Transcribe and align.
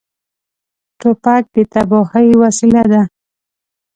توپک 0.99 1.43
د 1.53 1.55
تباهۍ 1.73 2.29
وسیله 2.41 2.83
ده. 2.91 3.01